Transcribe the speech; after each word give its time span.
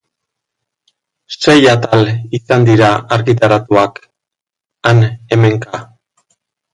Sei 1.41 1.57
atal 1.73 2.07
izan 2.37 2.65
dira 2.69 2.87
argitaratuak, 3.17 4.01
han-hemenka. 4.93 5.83